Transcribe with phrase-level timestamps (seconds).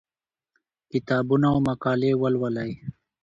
[0.91, 2.71] کتابونه او مقالې ولولئ.